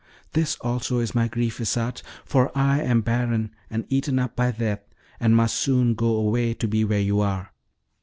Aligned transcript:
This 0.33 0.55
also 0.61 0.97
is 0.97 1.13
my 1.13 1.27
grief, 1.27 1.59
Isarte, 1.59 2.01
for 2.25 2.51
I 2.57 2.81
am 2.81 3.01
barren 3.01 3.51
and 3.69 3.85
eaten 3.87 4.17
up 4.17 4.35
by 4.35 4.49
death, 4.49 4.81
and 5.19 5.35
must 5.35 5.55
soon 5.55 5.93
go 5.93 6.15
away 6.15 6.55
to 6.55 6.67
be 6.67 6.83
where 6.83 6.99
you 6.99 7.19
are. 7.21 7.51